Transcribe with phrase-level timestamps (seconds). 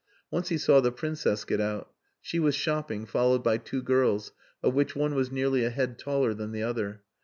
[0.31, 4.31] Once he saw the Princess get out she was shopping followed by two girls,
[4.63, 7.03] of which one was nearly a head taller than the other.